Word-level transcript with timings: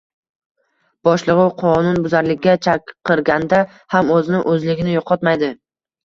boshlig‘i 1.07 1.43
qonunbuzarlikka 1.57 2.55
chaqirganda 2.67 3.59
ham 3.97 4.09
o‘zini, 4.17 4.41
o‘zligini 4.55 4.95
yo‘qotmaydi. 4.97 5.51